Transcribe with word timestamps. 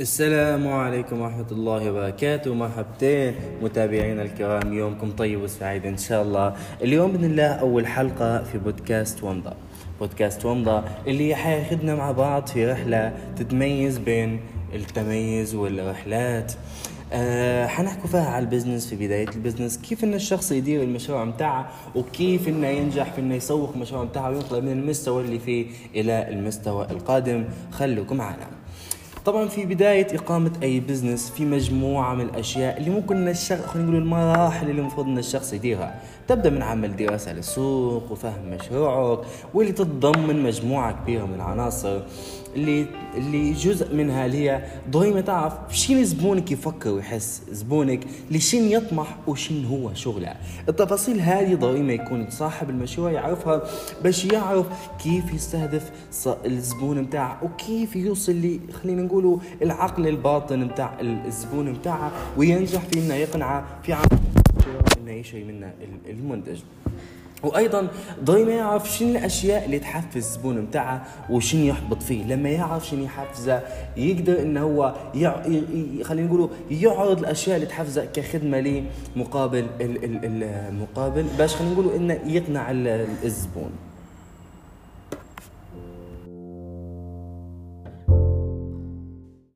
السلام 0.00 0.68
عليكم 0.68 1.20
ورحمة 1.20 1.46
الله 1.52 1.90
وبركاته. 1.90 2.54
مرحبتين 2.54 3.34
متابعينا 3.62 4.22
الكرام 4.22 4.72
يومكم 4.72 5.10
طيب 5.10 5.42
وسعيد 5.42 5.86
إن 5.86 5.96
شاء 5.96 6.22
الله. 6.22 6.54
اليوم 6.82 7.12
بإذن 7.12 7.24
الله 7.24 7.46
أول 7.46 7.86
حلقة 7.86 8.42
في 8.42 8.58
بودكاست 8.58 9.24
ومضة 9.24 9.52
بودكاست 10.00 10.44
ومضة 10.44 10.84
اللي 11.06 11.34
حياخدنا 11.34 11.94
مع 11.94 12.12
بعض 12.12 12.46
في 12.46 12.66
رحلة 12.66 13.12
تتميز 13.36 13.98
بين 13.98 14.40
التميز 14.74 15.54
والرحلات. 15.54 16.52
آه 17.12 17.66
حنحكوا 17.66 18.08
فيها 18.08 18.30
على 18.30 18.44
ال 18.44 18.49
business 18.49 18.86
في 18.86 19.06
بداية 19.06 19.28
البزنس 19.28 19.78
كيف 19.78 20.04
إن 20.04 20.14
الشخص 20.14 20.52
يدير 20.52 20.82
المشروع 20.82 21.24
متاعه 21.24 21.68
وكيف 21.94 22.48
إنه 22.48 22.66
ينجح 22.66 23.12
في 23.12 23.20
إنه 23.20 23.34
يسوق 23.34 23.72
المشروع 23.74 24.04
متاعه 24.04 24.30
وينقله 24.30 24.60
من 24.60 24.72
المستوى 24.72 25.24
اللي 25.24 25.38
فيه 25.38 25.66
إلى 25.94 26.28
المستوى 26.28 26.86
القادم. 26.90 27.44
خلوكم 27.72 28.16
معنا. 28.16 28.46
طبعا 29.26 29.48
في 29.48 29.66
بداية 29.66 30.06
إقامة 30.16 30.50
أي 30.62 30.80
بزنس 30.80 31.30
في 31.30 31.44
مجموعة 31.44 32.14
من 32.14 32.20
الأشياء 32.20 32.78
اللي 32.78 32.90
ممكن 32.90 33.16
أن 33.16 33.28
الشخص 33.28 33.66
خلينا 33.66 33.88
نقول 33.88 34.02
المراحل 34.02 34.70
اللي 34.70 34.80
المفروض 34.80 35.06
أن 35.06 35.18
الشخص 35.18 35.52
يديرها. 35.52 35.94
تبدأ 36.28 36.50
من 36.50 36.62
عمل 36.62 36.96
دراسة 36.96 37.32
للسوق 37.32 38.12
وفهم 38.12 38.50
مشروعك 38.50 39.18
واللي 39.54 39.72
تتضمن 39.72 40.42
مجموعة 40.42 41.02
كبيرة 41.02 41.24
من 41.24 41.34
العناصر. 41.34 42.00
اللي 42.56 42.86
اللي 43.16 43.52
جزء 43.52 43.94
منها 43.94 44.26
اللي 44.26 44.50
هي 44.50 44.64
ضروري 44.90 45.22
تعرف 45.22 45.52
شين 45.70 46.04
زبونك 46.04 46.52
يفكر 46.52 46.90
ويحس؟ 46.90 47.42
زبونك 47.50 48.00
لشين 48.30 48.64
يطمح 48.70 49.16
وشين 49.26 49.64
هو 49.64 49.94
شغله. 49.94 50.34
التفاصيل 50.68 51.20
هذه 51.20 51.54
ضروري 51.54 51.82
ما 51.82 51.92
يكون 51.92 52.30
صاحب 52.30 52.70
المشروع 52.70 53.10
يعرفها 53.10 53.62
باش 54.02 54.24
يعرف 54.24 54.66
كيف 55.02 55.34
يستهدف 55.34 55.90
الزبون 56.44 57.02
متاعه 57.02 57.44
وكيف 57.44 57.96
يوصل 57.96 58.34
لي 58.34 58.60
خلينا 58.72 59.02
نقولوا 59.02 59.38
العقل 59.62 60.06
الباطن 60.06 60.58
متاع 60.58 61.00
الزبون 61.00 61.70
متاعه 61.70 62.12
وينجح 62.36 62.80
في 62.80 62.98
إنه 62.98 63.14
يقنعه 63.14 63.64
في 63.82 63.92
عمل. 63.92 64.06
إنه 64.98 65.12
يشتري 65.12 65.44
منه 65.44 65.72
المنتج. 66.08 66.58
وأيضا 67.42 67.88
ضروري 68.24 68.44
ما 68.44 68.52
يعرف 68.52 68.92
شنو 68.92 69.08
الأشياء 69.10 69.64
اللي 69.64 69.78
تحفز 69.78 70.16
الزبون 70.16 70.60
متاعه 70.60 71.06
وشنو 71.30 71.64
يحبط 71.64 72.02
فيه. 72.02 72.24
لما 72.24 72.48
يعرف 72.48 72.86
شنو 72.86 73.04
يحفزه 73.04 73.62
يقدر 73.96 74.42
إنه 74.42 74.62
هو 74.62 74.94
يع... 75.14 75.46
ي... 75.46 76.04
خلينا 76.04 76.28
نقولوا 76.28 76.48
يعرض 76.70 77.18
الأشياء 77.18 77.56
اللي 77.56 77.66
تحفزه 77.66 78.04
كخدمة 78.04 78.60
ليه 78.60 78.82
مقابل 79.16 79.66
ال... 79.80 80.04
ال... 80.04 80.44
المقابل 80.44 81.26
باش 81.38 81.54
خلينا 81.54 81.72
نقولوا 81.72 81.96
إنه 81.96 82.18
يقنع 82.26 82.70
الزبون. 83.24 83.70